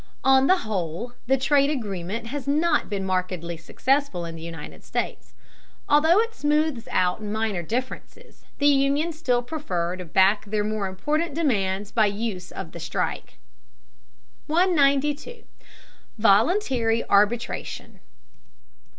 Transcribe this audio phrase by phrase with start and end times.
[0.23, 5.35] On the whole, the trade agreement has not been markedly successful in the United States.
[5.87, 11.35] Although it smoothes out minor differences, the unions still prefer to back their more important
[11.35, 13.37] demands by use of the strike.
[14.47, 15.43] 192.
[16.17, 17.99] VOLUNTARY ARBITRATION.